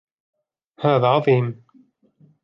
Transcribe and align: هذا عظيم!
هذا 0.79 1.07
عظيم! 1.07 1.63